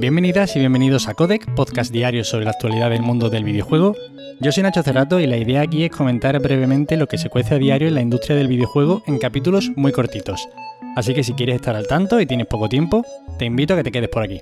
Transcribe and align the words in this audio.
Bienvenidas 0.00 0.56
y 0.56 0.60
bienvenidos 0.60 1.08
a 1.08 1.14
Codec, 1.14 1.54
podcast 1.54 1.92
diario 1.92 2.24
sobre 2.24 2.46
la 2.46 2.52
actualidad 2.52 2.88
del 2.88 3.02
mundo 3.02 3.28
del 3.28 3.44
videojuego. 3.44 3.94
Yo 4.40 4.50
soy 4.50 4.62
Nacho 4.62 4.82
Cerrato 4.82 5.20
y 5.20 5.26
la 5.26 5.36
idea 5.36 5.60
aquí 5.60 5.84
es 5.84 5.90
comentar 5.90 6.40
brevemente 6.40 6.96
lo 6.96 7.06
que 7.06 7.18
se 7.18 7.28
cuece 7.28 7.56
a 7.56 7.58
diario 7.58 7.86
en 7.86 7.96
la 7.96 8.00
industria 8.00 8.34
del 8.34 8.48
videojuego 8.48 9.02
en 9.06 9.18
capítulos 9.18 9.70
muy 9.76 9.92
cortitos. 9.92 10.48
Así 10.96 11.12
que 11.12 11.22
si 11.22 11.34
quieres 11.34 11.56
estar 11.56 11.76
al 11.76 11.86
tanto 11.86 12.18
y 12.18 12.24
tienes 12.24 12.46
poco 12.46 12.70
tiempo, 12.70 13.04
te 13.38 13.44
invito 13.44 13.74
a 13.74 13.76
que 13.76 13.82
te 13.82 13.92
quedes 13.92 14.08
por 14.08 14.22
aquí. 14.22 14.40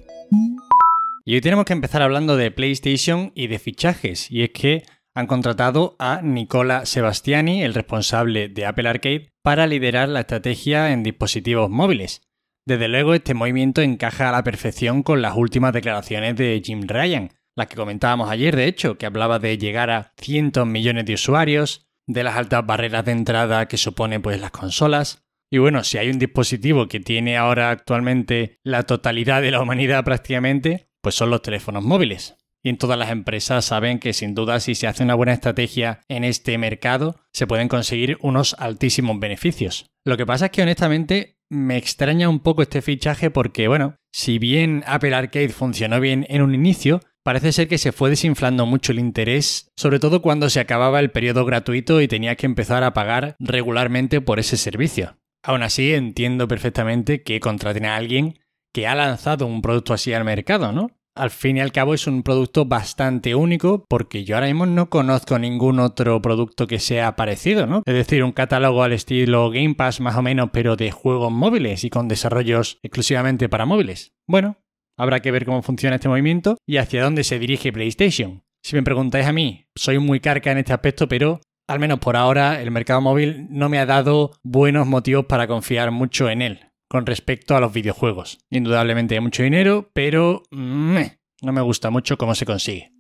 Y 1.24 1.34
hoy 1.34 1.40
tenemos 1.40 1.64
que 1.64 1.72
empezar 1.72 2.02
hablando 2.02 2.36
de 2.36 2.52
PlayStation 2.52 3.32
y 3.34 3.48
de 3.48 3.58
fichajes, 3.58 4.30
y 4.30 4.44
es 4.44 4.50
que 4.50 4.84
han 5.12 5.26
contratado 5.26 5.96
a 5.98 6.22
Nicola 6.22 6.86
Sebastiani, 6.86 7.64
el 7.64 7.74
responsable 7.74 8.48
de 8.48 8.64
Apple 8.64 8.88
Arcade, 8.88 9.30
para 9.42 9.66
liderar 9.66 10.08
la 10.08 10.20
estrategia 10.20 10.92
en 10.92 11.02
dispositivos 11.02 11.68
móviles. 11.68 12.22
Desde 12.68 12.86
luego, 12.86 13.14
este 13.14 13.32
movimiento 13.32 13.80
encaja 13.80 14.28
a 14.28 14.32
la 14.32 14.44
perfección 14.44 15.02
con 15.02 15.22
las 15.22 15.34
últimas 15.34 15.72
declaraciones 15.72 16.36
de 16.36 16.60
Jim 16.62 16.82
Ryan, 16.86 17.30
las 17.56 17.66
que 17.66 17.76
comentábamos 17.76 18.28
ayer, 18.28 18.54
de 18.54 18.66
hecho, 18.66 18.98
que 18.98 19.06
hablaba 19.06 19.38
de 19.38 19.56
llegar 19.56 19.88
a 19.88 20.12
cientos 20.18 20.66
millones 20.66 21.06
de 21.06 21.14
usuarios, 21.14 21.88
de 22.06 22.24
las 22.24 22.36
altas 22.36 22.66
barreras 22.66 23.06
de 23.06 23.12
entrada 23.12 23.66
que 23.68 23.78
supone 23.78 24.20
pues 24.20 24.38
las 24.38 24.50
consolas. 24.50 25.24
Y 25.50 25.56
bueno, 25.56 25.82
si 25.82 25.96
hay 25.96 26.10
un 26.10 26.18
dispositivo 26.18 26.88
que 26.88 27.00
tiene 27.00 27.38
ahora 27.38 27.70
actualmente 27.70 28.58
la 28.62 28.82
totalidad 28.82 29.40
de 29.40 29.50
la 29.50 29.62
humanidad 29.62 30.04
prácticamente, 30.04 30.90
pues 31.00 31.14
son 31.14 31.30
los 31.30 31.40
teléfonos 31.40 31.82
móviles. 31.82 32.36
Y 32.62 32.68
en 32.68 32.76
todas 32.76 32.98
las 32.98 33.10
empresas 33.10 33.64
saben 33.64 33.98
que 33.98 34.12
sin 34.12 34.34
duda 34.34 34.60
si 34.60 34.74
se 34.74 34.86
hace 34.86 35.04
una 35.04 35.14
buena 35.14 35.32
estrategia 35.32 36.00
en 36.08 36.22
este 36.22 36.58
mercado, 36.58 37.16
se 37.32 37.46
pueden 37.46 37.68
conseguir 37.68 38.18
unos 38.20 38.54
altísimos 38.58 39.18
beneficios. 39.18 39.86
Lo 40.04 40.18
que 40.18 40.26
pasa 40.26 40.46
es 40.46 40.50
que 40.50 40.62
honestamente 40.62 41.37
me 41.50 41.76
extraña 41.76 42.28
un 42.28 42.40
poco 42.40 42.62
este 42.62 42.82
fichaje 42.82 43.30
porque, 43.30 43.68
bueno, 43.68 43.96
si 44.12 44.38
bien 44.38 44.84
Apple 44.86 45.14
Arcade 45.14 45.48
funcionó 45.48 46.00
bien 46.00 46.26
en 46.28 46.42
un 46.42 46.54
inicio, 46.54 47.00
parece 47.22 47.52
ser 47.52 47.68
que 47.68 47.78
se 47.78 47.92
fue 47.92 48.10
desinflando 48.10 48.66
mucho 48.66 48.92
el 48.92 48.98
interés, 48.98 49.70
sobre 49.76 49.98
todo 49.98 50.22
cuando 50.22 50.50
se 50.50 50.60
acababa 50.60 51.00
el 51.00 51.10
periodo 51.10 51.44
gratuito 51.44 52.00
y 52.00 52.08
tenía 52.08 52.36
que 52.36 52.46
empezar 52.46 52.82
a 52.84 52.94
pagar 52.94 53.36
regularmente 53.38 54.20
por 54.20 54.38
ese 54.38 54.56
servicio. 54.56 55.18
Aún 55.42 55.62
así, 55.62 55.92
entiendo 55.92 56.48
perfectamente 56.48 57.22
que 57.22 57.40
contraten 57.40 57.86
a 57.86 57.96
alguien 57.96 58.38
que 58.72 58.86
ha 58.86 58.94
lanzado 58.94 59.46
un 59.46 59.62
producto 59.62 59.94
así 59.94 60.12
al 60.12 60.24
mercado, 60.24 60.72
¿no? 60.72 60.90
Al 61.18 61.30
fin 61.30 61.56
y 61.56 61.60
al 61.60 61.72
cabo 61.72 61.94
es 61.94 62.06
un 62.06 62.22
producto 62.22 62.64
bastante 62.64 63.34
único 63.34 63.84
porque 63.88 64.24
yo 64.24 64.36
ahora 64.36 64.46
mismo 64.46 64.66
no 64.66 64.88
conozco 64.88 65.38
ningún 65.38 65.80
otro 65.80 66.22
producto 66.22 66.66
que 66.66 66.78
sea 66.78 67.16
parecido, 67.16 67.66
¿no? 67.66 67.82
Es 67.84 67.94
decir, 67.94 68.22
un 68.22 68.32
catálogo 68.32 68.82
al 68.82 68.92
estilo 68.92 69.50
Game 69.50 69.74
Pass 69.74 70.00
más 70.00 70.16
o 70.16 70.22
menos, 70.22 70.50
pero 70.52 70.76
de 70.76 70.90
juegos 70.92 71.32
móviles 71.32 71.84
y 71.84 71.90
con 71.90 72.08
desarrollos 72.08 72.78
exclusivamente 72.82 73.48
para 73.48 73.66
móviles. 73.66 74.12
Bueno, 74.26 74.58
habrá 74.96 75.20
que 75.20 75.32
ver 75.32 75.44
cómo 75.44 75.62
funciona 75.62 75.96
este 75.96 76.08
movimiento 76.08 76.56
y 76.66 76.76
hacia 76.76 77.02
dónde 77.02 77.24
se 77.24 77.38
dirige 77.38 77.72
PlayStation. 77.72 78.44
Si 78.62 78.76
me 78.76 78.82
preguntáis 78.82 79.26
a 79.26 79.32
mí, 79.32 79.66
soy 79.74 79.98
muy 79.98 80.20
carca 80.20 80.52
en 80.52 80.58
este 80.58 80.72
aspecto, 80.72 81.08
pero 81.08 81.40
al 81.68 81.80
menos 81.80 81.98
por 81.98 82.16
ahora 82.16 82.62
el 82.62 82.70
mercado 82.70 83.00
móvil 83.00 83.46
no 83.50 83.68
me 83.68 83.78
ha 83.78 83.86
dado 83.86 84.32
buenos 84.42 84.86
motivos 84.86 85.26
para 85.26 85.46
confiar 85.46 85.90
mucho 85.90 86.30
en 86.30 86.42
él 86.42 86.67
con 86.88 87.06
respecto 87.06 87.56
a 87.56 87.60
los 87.60 87.72
videojuegos. 87.72 88.38
Indudablemente 88.50 89.14
hay 89.14 89.20
mucho 89.20 89.42
dinero, 89.42 89.90
pero 89.92 90.42
no 90.50 91.52
me 91.52 91.60
gusta 91.60 91.90
mucho 91.90 92.16
cómo 92.16 92.34
se 92.34 92.46
consigue. 92.46 92.90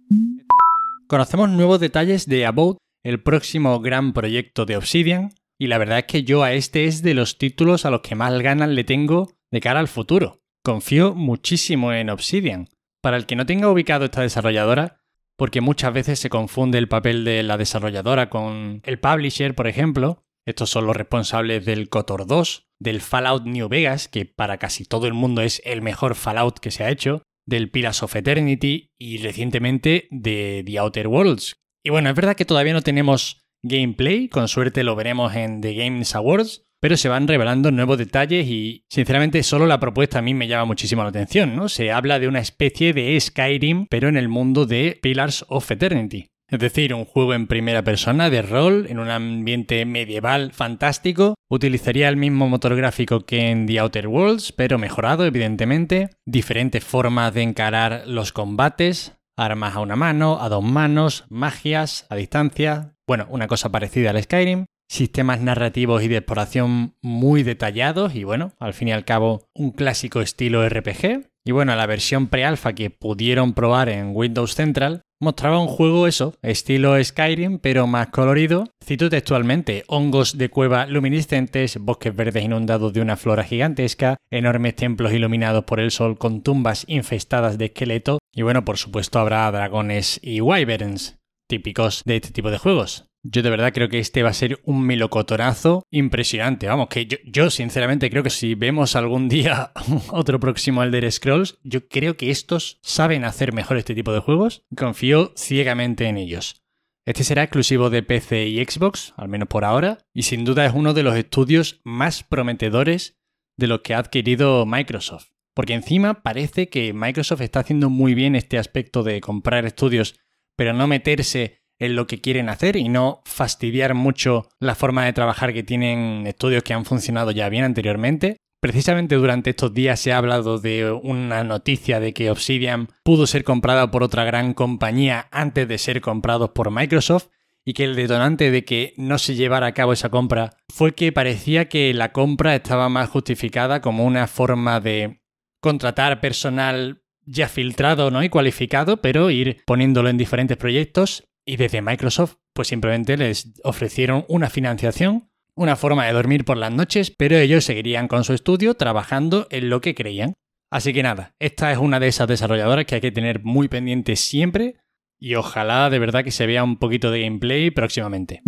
Conocemos 1.06 1.48
nuevos 1.48 1.80
detalles 1.80 2.26
de 2.26 2.44
About, 2.46 2.78
el 3.02 3.22
próximo 3.22 3.80
gran 3.80 4.12
proyecto 4.12 4.66
de 4.66 4.76
Obsidian, 4.76 5.30
y 5.58 5.68
la 5.68 5.78
verdad 5.78 6.00
es 6.00 6.04
que 6.04 6.22
yo 6.22 6.42
a 6.42 6.52
este 6.52 6.84
es 6.84 7.02
de 7.02 7.14
los 7.14 7.38
títulos 7.38 7.84
a 7.84 7.90
los 7.90 8.02
que 8.02 8.14
más 8.14 8.38
ganas 8.40 8.68
le 8.68 8.84
tengo 8.84 9.32
de 9.50 9.60
cara 9.60 9.80
al 9.80 9.88
futuro. 9.88 10.42
Confío 10.62 11.14
muchísimo 11.14 11.92
en 11.92 12.10
Obsidian. 12.10 12.68
Para 13.00 13.16
el 13.16 13.26
que 13.26 13.36
no 13.36 13.46
tenga 13.46 13.70
ubicado 13.70 14.04
esta 14.04 14.22
desarrolladora, 14.22 15.00
porque 15.36 15.60
muchas 15.60 15.92
veces 15.94 16.18
se 16.18 16.30
confunde 16.30 16.78
el 16.78 16.88
papel 16.88 17.24
de 17.24 17.42
la 17.42 17.56
desarrolladora 17.56 18.28
con 18.28 18.82
el 18.84 18.98
publisher, 18.98 19.54
por 19.54 19.66
ejemplo, 19.66 20.24
estos 20.48 20.70
son 20.70 20.86
los 20.86 20.96
responsables 20.96 21.66
del 21.66 21.90
KOTOR 21.90 22.26
2, 22.26 22.68
del 22.80 23.02
Fallout 23.02 23.44
New 23.44 23.68
Vegas, 23.68 24.08
que 24.08 24.24
para 24.24 24.56
casi 24.56 24.86
todo 24.86 25.06
el 25.06 25.12
mundo 25.12 25.42
es 25.42 25.60
el 25.66 25.82
mejor 25.82 26.14
Fallout 26.14 26.58
que 26.58 26.70
se 26.70 26.84
ha 26.84 26.90
hecho, 26.90 27.22
del 27.46 27.70
Pillars 27.70 28.02
of 28.02 28.16
Eternity 28.16 28.92
y 28.98 29.18
recientemente 29.18 30.08
de 30.10 30.62
The 30.64 30.78
Outer 30.78 31.08
Worlds. 31.08 31.56
Y 31.84 31.90
bueno, 31.90 32.08
es 32.08 32.16
verdad 32.16 32.34
que 32.34 32.46
todavía 32.46 32.72
no 32.72 32.80
tenemos 32.80 33.42
gameplay, 33.62 34.28
con 34.30 34.48
suerte 34.48 34.84
lo 34.84 34.96
veremos 34.96 35.34
en 35.36 35.60
The 35.60 35.74
Games 35.74 36.14
Awards, 36.14 36.62
pero 36.80 36.96
se 36.96 37.10
van 37.10 37.28
revelando 37.28 37.70
nuevos 37.70 37.98
detalles 37.98 38.46
y 38.46 38.86
sinceramente 38.88 39.42
solo 39.42 39.66
la 39.66 39.80
propuesta 39.80 40.20
a 40.20 40.22
mí 40.22 40.32
me 40.32 40.48
llama 40.48 40.64
muchísimo 40.64 41.02
la 41.02 41.10
atención, 41.10 41.56
¿no? 41.56 41.68
Se 41.68 41.92
habla 41.92 42.18
de 42.18 42.28
una 42.28 42.40
especie 42.40 42.94
de 42.94 43.20
Skyrim, 43.20 43.86
pero 43.90 44.08
en 44.08 44.16
el 44.16 44.28
mundo 44.28 44.64
de 44.64 44.98
Pillars 45.02 45.44
of 45.48 45.70
Eternity. 45.70 46.30
Es 46.50 46.60
decir, 46.60 46.94
un 46.94 47.04
juego 47.04 47.34
en 47.34 47.46
primera 47.46 47.84
persona 47.84 48.30
de 48.30 48.40
rol 48.40 48.86
en 48.88 48.98
un 48.98 49.10
ambiente 49.10 49.84
medieval 49.84 50.52
fantástico. 50.52 51.34
Utilizaría 51.50 52.08
el 52.08 52.16
mismo 52.16 52.48
motor 52.48 52.74
gráfico 52.74 53.26
que 53.26 53.50
en 53.50 53.66
The 53.66 53.78
Outer 53.80 54.08
Worlds, 54.08 54.52
pero 54.52 54.78
mejorado, 54.78 55.26
evidentemente. 55.26 56.08
Diferentes 56.24 56.82
formas 56.82 57.34
de 57.34 57.42
encarar 57.42 58.04
los 58.06 58.32
combates. 58.32 59.12
Armas 59.36 59.76
a 59.76 59.80
una 59.80 59.94
mano, 59.94 60.40
a 60.40 60.48
dos 60.48 60.64
manos, 60.64 61.26
magias, 61.28 62.06
a 62.08 62.16
distancia. 62.16 62.94
Bueno, 63.06 63.26
una 63.28 63.46
cosa 63.46 63.70
parecida 63.70 64.10
al 64.10 64.22
Skyrim. 64.22 64.64
Sistemas 64.90 65.42
narrativos 65.42 66.02
y 66.02 66.08
de 66.08 66.16
exploración 66.16 66.94
muy 67.02 67.42
detallados 67.42 68.14
y 68.14 68.24
bueno, 68.24 68.52
al 68.58 68.72
fin 68.72 68.88
y 68.88 68.92
al 68.92 69.04
cabo, 69.04 69.50
un 69.54 69.72
clásico 69.72 70.22
estilo 70.22 70.66
RPG. 70.66 71.28
Y 71.44 71.52
bueno, 71.52 71.76
la 71.76 71.84
versión 71.84 72.28
pre-alpha 72.28 72.72
que 72.72 72.88
pudieron 72.88 73.52
probar 73.52 73.90
en 73.90 74.12
Windows 74.14 74.54
Central 74.54 75.02
mostraba 75.20 75.58
un 75.58 75.68
juego 75.68 76.06
eso, 76.06 76.34
estilo 76.42 77.02
Skyrim, 77.02 77.58
pero 77.58 77.86
más 77.86 78.08
colorido. 78.08 78.64
Cito 78.84 79.10
textualmente, 79.10 79.84
hongos 79.88 80.38
de 80.38 80.48
cueva 80.50 80.86
luminiscentes, 80.86 81.78
bosques 81.78 82.14
verdes 82.14 82.44
inundados 82.44 82.92
de 82.92 83.00
una 83.00 83.16
flora 83.16 83.44
gigantesca, 83.44 84.16
enormes 84.30 84.76
templos 84.76 85.12
iluminados 85.12 85.64
por 85.64 85.80
el 85.80 85.90
sol 85.90 86.18
con 86.18 86.42
tumbas 86.42 86.84
infestadas 86.88 87.58
de 87.58 87.66
esqueletos, 87.66 88.18
y 88.34 88.42
bueno, 88.42 88.64
por 88.64 88.78
supuesto 88.78 89.18
habrá 89.18 89.50
dragones 89.50 90.20
y 90.22 90.40
wyverns, 90.40 91.18
típicos 91.48 92.02
de 92.04 92.16
este 92.16 92.30
tipo 92.30 92.50
de 92.50 92.58
juegos. 92.58 93.07
Yo 93.30 93.42
de 93.42 93.50
verdad 93.50 93.74
creo 93.74 93.90
que 93.90 93.98
este 93.98 94.22
va 94.22 94.30
a 94.30 94.34
ser 94.34 94.58
un 94.64 94.86
melocotonazo 94.86 95.84
impresionante. 95.90 96.66
Vamos, 96.66 96.88
que 96.88 97.06
yo, 97.26 97.50
sinceramente 97.50 98.08
creo 98.08 98.22
que 98.22 98.30
si 98.30 98.54
vemos 98.54 98.96
algún 98.96 99.28
día 99.28 99.72
otro 100.10 100.40
próximo 100.40 100.82
Elder 100.82 101.10
Scrolls, 101.12 101.58
yo 101.62 101.88
creo 101.88 102.16
que 102.16 102.30
estos 102.30 102.78
saben 102.82 103.24
hacer 103.24 103.52
mejor 103.52 103.76
este 103.76 103.94
tipo 103.94 104.12
de 104.12 104.20
juegos. 104.20 104.64
Confío 104.74 105.32
ciegamente 105.36 106.06
en 106.06 106.16
ellos. 106.16 106.64
Este 107.04 107.22
será 107.22 107.42
exclusivo 107.42 107.90
de 107.90 108.02
PC 108.02 108.46
y 108.46 108.64
Xbox, 108.64 109.12
al 109.16 109.28
menos 109.28 109.48
por 109.48 109.64
ahora, 109.64 109.98
y 110.14 110.22
sin 110.22 110.46
duda 110.46 110.64
es 110.64 110.72
uno 110.74 110.94
de 110.94 111.02
los 111.02 111.14
estudios 111.14 111.80
más 111.84 112.22
prometedores 112.22 113.18
de 113.58 113.66
los 113.66 113.80
que 113.80 113.92
ha 113.92 113.98
adquirido 113.98 114.64
Microsoft. 114.64 115.32
Porque 115.54 115.74
encima 115.74 116.22
parece 116.22 116.70
que 116.70 116.94
Microsoft 116.94 117.42
está 117.42 117.60
haciendo 117.60 117.90
muy 117.90 118.14
bien 118.14 118.36
este 118.36 118.56
aspecto 118.56 119.02
de 119.02 119.20
comprar 119.20 119.66
estudios, 119.66 120.18
pero 120.56 120.72
no 120.72 120.86
meterse 120.86 121.57
en 121.78 121.94
lo 121.94 122.06
que 122.06 122.20
quieren 122.20 122.48
hacer 122.48 122.76
y 122.76 122.88
no 122.88 123.22
fastidiar 123.24 123.94
mucho 123.94 124.48
la 124.58 124.74
forma 124.74 125.04
de 125.04 125.12
trabajar 125.12 125.52
que 125.52 125.62
tienen 125.62 126.26
estudios 126.26 126.62
que 126.62 126.74
han 126.74 126.84
funcionado 126.84 127.30
ya 127.30 127.48
bien 127.48 127.64
anteriormente. 127.64 128.36
Precisamente 128.60 129.14
durante 129.14 129.50
estos 129.50 129.72
días 129.72 130.00
se 130.00 130.12
ha 130.12 130.18
hablado 130.18 130.58
de 130.58 130.90
una 130.90 131.44
noticia 131.44 132.00
de 132.00 132.12
que 132.12 132.30
Obsidian 132.30 132.88
pudo 133.04 133.26
ser 133.26 133.44
comprada 133.44 133.90
por 133.90 134.02
otra 134.02 134.24
gran 134.24 134.52
compañía 134.52 135.28
antes 135.30 135.68
de 135.68 135.78
ser 135.78 136.00
comprados 136.00 136.50
por 136.50 136.72
Microsoft 136.72 137.28
y 137.64 137.74
que 137.74 137.84
el 137.84 137.94
detonante 137.94 138.50
de 138.50 138.64
que 138.64 138.94
no 138.96 139.18
se 139.18 139.36
llevara 139.36 139.68
a 139.68 139.74
cabo 139.74 139.92
esa 139.92 140.08
compra 140.08 140.56
fue 140.68 140.94
que 140.94 141.12
parecía 141.12 141.68
que 141.68 141.94
la 141.94 142.12
compra 142.12 142.56
estaba 142.56 142.88
más 142.88 143.10
justificada 143.10 143.80
como 143.80 144.04
una 144.04 144.26
forma 144.26 144.80
de 144.80 145.20
contratar 145.60 146.20
personal 146.20 147.02
ya 147.26 147.46
filtrado 147.48 148.10
¿no? 148.10 148.22
y 148.24 148.28
cualificado, 148.28 149.02
pero 149.02 149.30
ir 149.30 149.58
poniéndolo 149.66 150.08
en 150.08 150.16
diferentes 150.16 150.56
proyectos 150.56 151.28
y 151.48 151.56
desde 151.56 151.80
Microsoft, 151.80 152.34
pues 152.52 152.68
simplemente 152.68 153.16
les 153.16 153.54
ofrecieron 153.64 154.26
una 154.28 154.50
financiación, 154.50 155.30
una 155.54 155.76
forma 155.76 156.04
de 156.04 156.12
dormir 156.12 156.44
por 156.44 156.58
las 156.58 156.70
noches, 156.70 157.10
pero 157.10 157.38
ellos 157.38 157.64
seguirían 157.64 158.06
con 158.06 158.22
su 158.22 158.34
estudio 158.34 158.74
trabajando 158.74 159.46
en 159.48 159.70
lo 159.70 159.80
que 159.80 159.94
creían. 159.94 160.34
Así 160.70 160.92
que 160.92 161.02
nada, 161.02 161.34
esta 161.38 161.72
es 161.72 161.78
una 161.78 162.00
de 162.00 162.08
esas 162.08 162.28
desarrolladoras 162.28 162.84
que 162.84 162.96
hay 162.96 163.00
que 163.00 163.12
tener 163.12 163.42
muy 163.44 163.68
pendiente 163.68 164.14
siempre 164.16 164.76
y 165.18 165.36
ojalá 165.36 165.88
de 165.88 165.98
verdad 165.98 166.22
que 166.22 166.32
se 166.32 166.46
vea 166.46 166.62
un 166.62 166.76
poquito 166.76 167.10
de 167.10 167.22
gameplay 167.22 167.70
próximamente. 167.70 168.42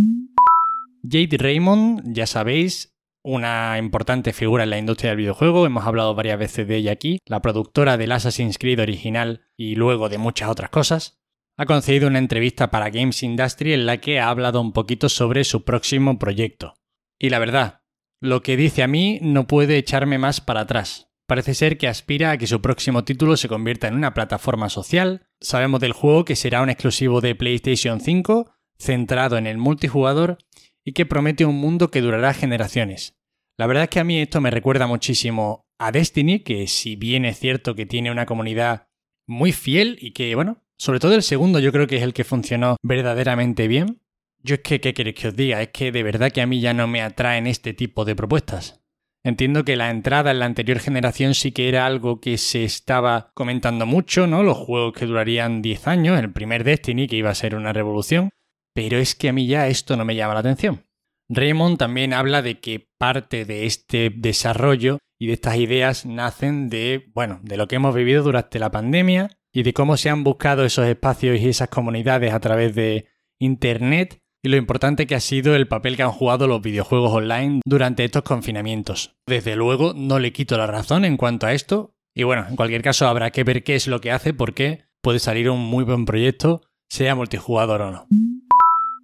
Jade 1.03 1.39
Raymond, 1.39 2.03
ya 2.05 2.27
sabéis, 2.27 2.95
una 3.23 3.79
importante 3.79 4.35
figura 4.35 4.65
en 4.65 4.71
la 4.71 4.79
industria 4.79 5.13
del 5.13 5.21
videojuego, 5.21 5.65
hemos 5.65 5.87
hablado 5.87 6.15
varias 6.15 6.39
veces 6.39 6.69
de 6.69 6.77
ella 6.77 6.93
aquí, 6.93 7.19
la 7.25 7.41
productora 7.41 7.97
del 7.97 8.13
Assassin's 8.13 8.59
Creed 8.59 8.79
original 8.79 9.47
y 9.57 9.75
luego 9.75 10.11
de 10.11 10.19
muchas 10.19 10.51
otras 10.51 10.69
cosas 10.69 11.20
ha 11.61 11.67
concedido 11.67 12.09
una 12.09 12.19
entrevista 12.19 12.71
para 12.71 12.89
Games 12.89 13.23
Industry 13.23 13.75
en 13.75 13.85
la 13.85 13.99
que 13.99 14.19
ha 14.19 14.31
hablado 14.31 14.63
un 14.63 14.73
poquito 14.73 15.11
sobre 15.11 15.45
su 15.45 15.63
próximo 15.63 16.19
proyecto. 16.19 16.73
Y 17.19 17.29
la 17.29 17.39
verdad, 17.39 17.83
lo 18.19 18.41
que 18.41 18.57
dice 18.57 18.83
a 18.83 18.87
mí 18.87 19.19
no 19.21 19.47
puede 19.47 19.77
echarme 19.77 20.17
más 20.17 20.41
para 20.41 20.61
atrás. 20.61 21.11
Parece 21.27 21.53
ser 21.53 21.77
que 21.77 21.87
aspira 21.87 22.31
a 22.31 22.39
que 22.39 22.47
su 22.47 22.63
próximo 22.63 23.05
título 23.05 23.37
se 23.37 23.49
convierta 23.49 23.89
en 23.89 23.95
una 23.95 24.15
plataforma 24.15 24.71
social. 24.71 25.27
Sabemos 25.39 25.81
del 25.81 25.93
juego 25.93 26.25
que 26.25 26.35
será 26.35 26.63
un 26.63 26.71
exclusivo 26.71 27.21
de 27.21 27.35
PlayStation 27.35 28.01
5, 28.01 28.51
centrado 28.79 29.37
en 29.37 29.47
el 29.47 29.59
multijugador 29.59 30.39
y 30.83 30.93
que 30.93 31.05
promete 31.05 31.45
un 31.45 31.57
mundo 31.57 31.91
que 31.91 32.01
durará 32.01 32.33
generaciones. 32.33 33.19
La 33.59 33.67
verdad 33.67 33.83
es 33.83 33.91
que 33.91 34.01
a 34.01 34.05
mí 34.05 34.19
esto 34.19 34.41
me 34.41 34.51
recuerda 34.51 34.87
muchísimo 34.87 35.67
a 35.79 35.93
Destiny, 35.93 36.41
que 36.41 36.67
si 36.69 36.97
bien 36.97 37.27
es 37.27 37.39
cierto 37.39 37.75
que 37.75 37.85
tiene 37.85 38.11
una 38.11 38.25
comunidad 38.25 38.89
muy 39.27 39.53
fiel 39.53 39.99
y 40.01 40.13
que, 40.13 40.35
bueno, 40.35 40.63
sobre 40.81 40.99
todo 40.99 41.15
el 41.15 41.23
segundo 41.23 41.59
yo 41.59 41.73
creo 41.73 41.87
que 41.87 41.99
es 41.99 42.03
el 42.03 42.15
que 42.15 42.25
funcionó 42.25 42.77
verdaderamente 42.83 43.69
bien. 43.69 44.01
Yo 44.43 44.55
es 44.55 44.63
que, 44.63 44.81
¿qué 44.81 44.95
queréis 44.95 45.17
que 45.17 45.29
os 45.29 45.37
diga? 45.37 45.61
Es 45.61 45.69
que 45.69 45.93
de 45.93 46.03
verdad 46.03 46.31
que 46.31 46.41
a 46.41 46.47
mí 46.47 46.59
ya 46.59 46.73
no 46.73 46.89
me 46.89 47.03
atraen 47.03 47.47
este 47.47 47.75
tipo 47.75 48.07
de 48.07 48.17
propuestas. 48.17 48.81
Entiendo 49.23 49.67
que 49.67 49.77
la 49.77 49.91
entrada 49.91 50.31
en 50.31 50.39
la 50.39 50.47
anterior 50.47 50.79
generación 50.79 51.35
sí 51.35 51.53
que 51.53 51.69
era 51.69 51.85
algo 51.85 52.19
que 52.19 52.39
se 52.39 52.65
estaba 52.65 53.31
comentando 53.35 53.85
mucho, 53.85 54.27
¿no? 54.27 54.43
Los 54.43 54.57
juegos 54.57 54.95
que 54.95 55.05
durarían 55.05 55.61
10 55.61 55.87
años, 55.87 56.19
el 56.19 56.33
primer 56.33 56.65
Destiny 56.65 57.07
que 57.09 57.17
iba 57.17 57.29
a 57.29 57.35
ser 57.35 57.57
una 57.57 57.75
revolución, 57.75 58.31
pero 58.75 58.97
es 58.97 59.15
que 59.15 59.29
a 59.29 59.35
mí 59.35 59.47
ya 59.47 59.69
esto 59.69 59.99
no 59.99 60.07
me 60.07 60.17
llama 60.17 60.33
la 60.33 60.41
atención. 60.41 60.87
Raymond 61.29 61.77
también 61.77 62.15
habla 62.15 62.41
de 62.41 62.59
que 62.59 62.89
parte 62.97 63.45
de 63.45 63.67
este 63.67 64.11
desarrollo 64.17 64.97
y 65.19 65.27
de 65.27 65.35
estas 65.35 65.57
ideas 65.57 66.07
nacen 66.07 66.71
de, 66.71 67.11
bueno, 67.13 67.39
de 67.43 67.59
lo 67.59 67.69
que 67.69 67.77
hemos 67.77 67.95
vivido 67.95 68.23
durante 68.23 68.59
la 68.59 68.71
pandemia 68.71 69.37
y 69.53 69.63
de 69.63 69.73
cómo 69.73 69.97
se 69.97 70.11
han 70.11 70.25
buscado 70.25 70.65
esos 70.65 70.87
espacios 70.87 71.41
y 71.41 71.49
esas 71.49 71.69
comunidades 71.69 72.33
a 72.33 72.41
través 72.41 72.75
de 72.75 73.07
Internet 73.39 74.21
y 74.43 74.49
lo 74.49 74.57
importante 74.57 75.07
que 75.07 75.15
ha 75.15 75.21
sido 75.21 75.55
el 75.55 75.69
papel 75.69 75.97
que 75.97 76.03
han 76.03 76.13
jugado 76.13 76.47
los 76.47 76.63
videojuegos 76.63 77.13
online 77.13 77.61
durante 77.65 78.05
estos 78.05 78.23
confinamientos. 78.23 79.17
Desde 79.27 79.57
luego, 79.57 79.93
no 79.95 80.19
le 80.19 80.33
quito 80.33 80.57
la 80.57 80.67
razón 80.67 81.05
en 81.05 81.17
cuanto 81.17 81.47
a 81.47 81.53
esto, 81.53 81.95
y 82.15 82.23
bueno, 82.23 82.47
en 82.49 82.57
cualquier 82.57 82.83
caso 82.83 83.07
habrá 83.07 83.31
que 83.31 83.45
ver 83.45 83.63
qué 83.63 83.75
es 83.75 83.87
lo 83.87 84.01
que 84.01 84.13
hace 84.13 84.33
porque 84.33 84.85
puede 85.03 85.19
salir 85.19 85.51
un 85.51 85.61
muy 85.61 85.85
buen 85.85 86.07
proyecto, 86.07 86.63
sea 86.89 87.15
multijugador 87.15 87.83
o 87.83 87.91
no. 87.91 88.07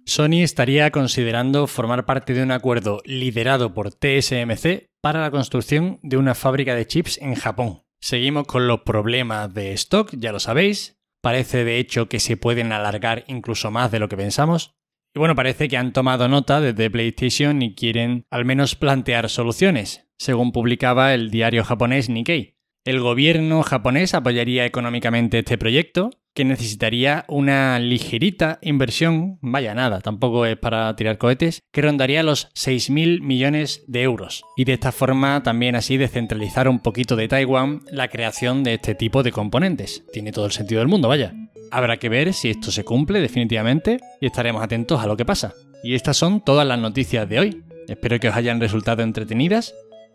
Sony 0.05 0.41
estaría 0.41 0.89
considerando 0.89 1.67
formar 1.67 2.05
parte 2.05 2.33
de 2.33 2.41
un 2.41 2.51
acuerdo 2.51 3.01
liderado 3.05 3.73
por 3.73 3.91
TSMC 3.91 4.87
para 5.01 5.21
la 5.21 5.31
construcción 5.31 5.99
de 6.01 6.17
una 6.17 6.33
fábrica 6.33 6.75
de 6.75 6.87
chips 6.87 7.17
en 7.21 7.35
Japón. 7.35 7.81
Seguimos 7.99 8.45
con 8.47 8.67
los 8.67 8.81
problemas 8.81 9.53
de 9.53 9.73
stock, 9.73 10.11
ya 10.17 10.31
lo 10.31 10.39
sabéis. 10.39 10.99
Parece 11.21 11.63
de 11.63 11.79
hecho 11.79 12.07
que 12.07 12.19
se 12.19 12.37
pueden 12.37 12.71
alargar 12.71 13.23
incluso 13.27 13.71
más 13.71 13.91
de 13.91 13.99
lo 13.99 14.07
que 14.07 14.17
pensamos. 14.17 14.75
Y 15.15 15.19
bueno, 15.19 15.35
parece 15.35 15.67
que 15.67 15.77
han 15.77 15.93
tomado 15.93 16.27
nota 16.27 16.61
desde 16.61 16.91
PlayStation 16.91 17.61
y 17.61 17.73
quieren 17.73 18.25
al 18.29 18.45
menos 18.45 18.75
plantear 18.75 19.29
soluciones, 19.29 20.07
según 20.17 20.51
publicaba 20.51 21.13
el 21.13 21.31
diario 21.31 21.63
japonés 21.63 22.09
Nikkei. 22.09 22.57
El 22.85 22.99
gobierno 23.01 23.63
japonés 23.63 24.13
apoyaría 24.13 24.65
económicamente 24.65 25.39
este 25.39 25.57
proyecto, 25.57 26.11
que 26.37 26.45
necesitaría 26.45 27.25
una 27.27 27.79
ligerita 27.79 28.59
inversión, 28.61 29.39
vaya 29.41 29.73
nada, 29.73 30.01
tampoco 30.01 30.45
es 30.45 30.55
para 30.55 30.95
tirar 30.95 31.17
cohetes, 31.17 31.63
que 31.71 31.81
rondaría 31.81 32.21
los 32.21 32.49
6.000 32.49 33.21
millones 33.21 33.83
de 33.87 34.03
euros. 34.03 34.43
Y 34.55 34.65
de 34.65 34.73
esta 34.73 34.91
forma 34.91 35.41
también 35.41 35.75
así 35.75 35.97
descentralizar 35.97 36.69
un 36.69 36.77
poquito 36.77 37.15
de 37.15 37.27
Taiwán 37.27 37.81
la 37.89 38.09
creación 38.09 38.63
de 38.63 38.75
este 38.75 38.93
tipo 38.93 39.23
de 39.23 39.31
componentes. 39.31 40.03
Tiene 40.13 40.31
todo 40.31 40.45
el 40.45 40.51
sentido 40.51 40.77
del 40.77 40.89
mundo, 40.89 41.07
vaya. 41.07 41.33
Habrá 41.71 41.97
que 41.97 42.07
ver 42.07 42.31
si 42.33 42.51
esto 42.51 42.69
se 42.69 42.85
cumple 42.85 43.19
definitivamente 43.19 43.99
y 44.21 44.27
estaremos 44.27 44.61
atentos 44.61 45.01
a 45.01 45.07
lo 45.07 45.17
que 45.17 45.25
pasa. 45.25 45.55
Y 45.83 45.95
estas 45.95 46.17
son 46.17 46.41
todas 46.41 46.67
las 46.67 46.77
noticias 46.77 47.27
de 47.27 47.39
hoy. 47.39 47.63
Espero 47.87 48.19
que 48.19 48.29
os 48.29 48.35
hayan 48.35 48.59
resultado 48.59 49.01
entretenidas 49.01 49.73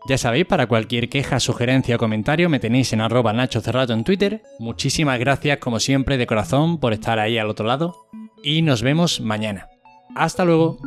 ya 0.09 0.19
sabéis, 0.19 0.47
para 0.47 0.67
cualquier 0.67 1.09
queja, 1.09 1.39
sugerencia 1.39 1.97
o 1.97 1.99
comentario 1.99 2.49
me 2.49 2.59
tenéis 2.61 2.93
en 2.93 3.01
arroba 3.01 3.33
Nacho 3.33 3.61
Cerrato 3.61 3.93
en 3.93 4.05
Twitter. 4.05 4.43
Muchísimas 4.59 5.19
gracias 5.19 5.59
como 5.59 5.79
siempre 5.79 6.19
de 6.19 6.27
corazón 6.27 6.79
por 6.79 6.93
estar 6.93 7.19
ahí 7.19 7.39
al 7.39 7.49
otro 7.49 7.67
lado 7.67 8.09
y 8.43 8.63
nos 8.63 8.83
vemos 8.83 9.21
mañana. 9.21 9.69
Hasta 10.15 10.45
luego. 10.45 10.79